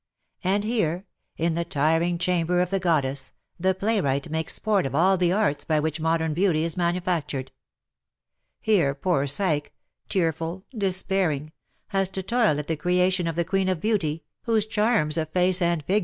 [0.43, 1.05] And here,
[1.37, 5.63] in the tiring chamber of the goddess, the playwright makes sport of all the arts
[5.63, 7.51] by which modern beauty is manufactured.
[8.59, 9.69] Here poor Psyche—
[10.09, 11.51] tearful, despairing—
[11.89, 15.61] has to toil at the creation of the Queen of Beauty, whose charms of face
[15.61, 15.99] and figure VOL.